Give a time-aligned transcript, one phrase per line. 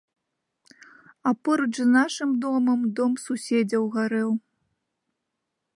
[1.31, 4.31] А поруч з нашым домам дом суседзяў гарэў.